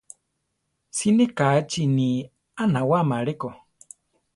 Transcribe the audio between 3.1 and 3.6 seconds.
aleko.